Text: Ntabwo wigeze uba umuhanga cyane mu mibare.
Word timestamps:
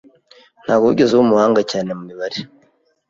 Ntabwo 0.65 0.85
wigeze 0.85 1.11
uba 1.13 1.25
umuhanga 1.25 1.61
cyane 1.71 1.89
mu 1.97 2.03
mibare. 2.09 2.37